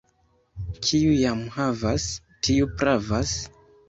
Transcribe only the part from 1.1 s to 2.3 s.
jam havas,